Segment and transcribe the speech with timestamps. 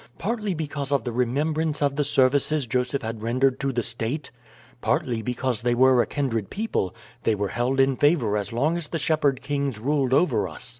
[0.17, 4.31] Partly because of the remembrance of the services Joseph had rendered to the state,
[4.81, 8.87] partly because they were a kindred people, they were held in favor as long as
[8.87, 10.69] the shepherd kings ruled over us.